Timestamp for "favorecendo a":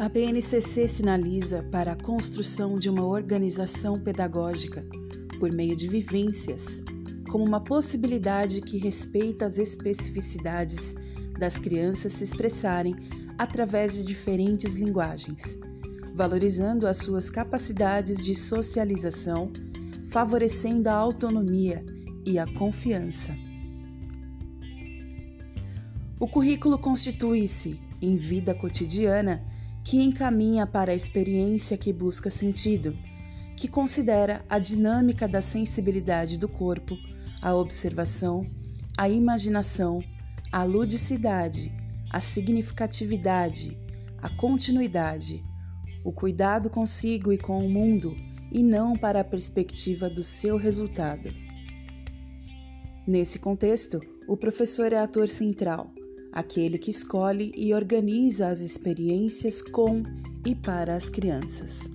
20.08-20.94